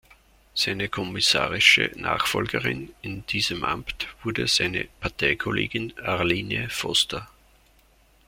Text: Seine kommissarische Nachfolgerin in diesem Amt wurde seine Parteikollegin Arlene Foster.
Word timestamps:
Seine 0.55 0.89
kommissarische 0.89 1.91
Nachfolgerin 1.93 2.91
in 3.03 3.23
diesem 3.27 3.63
Amt 3.63 4.07
wurde 4.23 4.47
seine 4.47 4.85
Parteikollegin 4.99 5.93
Arlene 6.01 6.71
Foster. 6.71 7.29